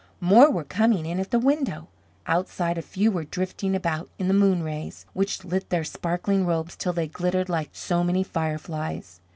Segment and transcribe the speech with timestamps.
[0.19, 1.89] More were coming in at the window;
[2.25, 6.75] outside a few were drifting about in the moon rays, which lit their sparkling robes
[6.75, 9.21] till they glittered like so many fireflies.